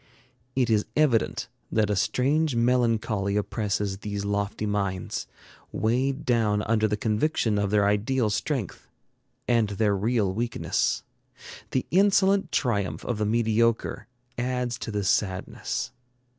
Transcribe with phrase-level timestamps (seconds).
[0.55, 5.27] It is evident that a strange melancholy oppresses these lofty minds,
[5.71, 8.87] weighed down under the conviction of their ideal strength
[9.47, 11.03] and their real weakness.
[11.69, 14.07] The insolent triumph of the mediocre
[14.39, 15.91] adds to this sadness.